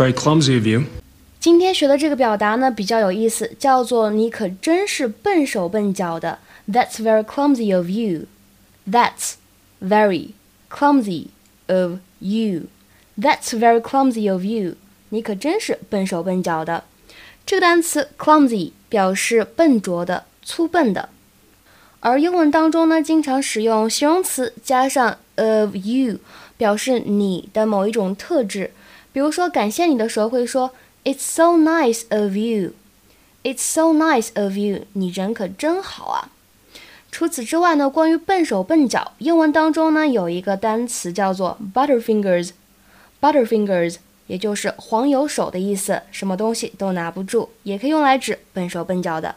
[0.00, 0.84] very clumsy of you.
[1.38, 6.38] 今天学的这个表达呢比较有意思，叫做“你可真是笨手笨脚的”。
[6.66, 8.22] That's very clumsy of you.
[8.90, 9.34] That's
[9.82, 10.30] very
[10.70, 11.26] clumsy
[11.66, 12.62] of you.
[13.18, 14.76] That's very clumsy of you.
[15.10, 16.84] 你可真是笨手笨脚的。
[17.44, 21.10] 这个单词 clumsy 表示笨拙的、粗笨的。
[22.00, 26.16] 而英文当中呢，经常使用形容词加上 of you，
[26.56, 28.70] 表示你的某一种特质。
[29.12, 30.72] 比如说，感谢你的时候会说
[31.04, 32.72] "It's so nice of you."
[33.42, 36.30] "It's so nice of you." 你人可真好啊。
[37.10, 42.50] 除此之外呢，关于笨手笨脚，英文当中呢有一个单词叫做 butterfingers。
[43.20, 43.96] butterfingers
[44.28, 49.34] 也就是黄油手的意思，什么东西都拿不住，也可以用来指笨手笨脚的。